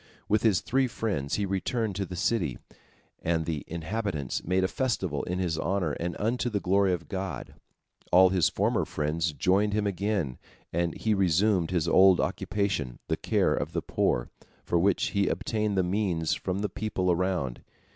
With 0.27 0.41
his 0.41 0.61
three 0.61 0.87
friends 0.87 1.35
he 1.35 1.45
returned 1.45 1.95
to 1.97 2.07
the 2.07 2.15
city, 2.15 2.57
and 3.21 3.45
the 3.45 3.63
inhabitants 3.67 4.43
made 4.43 4.63
a 4.63 4.67
festival 4.67 5.21
in 5.25 5.37
his 5.37 5.59
honor 5.59 5.91
and 5.91 6.15
unto 6.19 6.49
the 6.49 6.59
glory 6.59 6.91
of 6.91 7.07
God. 7.07 7.53
All 8.11 8.29
his 8.29 8.49
former 8.49 8.83
friends 8.83 9.31
joined 9.31 9.73
him 9.73 9.85
again, 9.85 10.39
and 10.73 10.97
he 10.97 11.13
resumed 11.13 11.69
his 11.69 11.87
old 11.87 12.19
occupation, 12.19 12.97
the 13.09 13.15
care 13.17 13.53
of 13.53 13.73
the 13.73 13.83
poor, 13.83 14.27
for 14.63 14.79
which 14.79 15.09
he 15.09 15.27
obtained 15.27 15.77
the 15.77 15.83
means 15.83 16.33
from 16.33 16.61
the 16.61 16.67
people 16.67 17.11
around. 17.11 17.61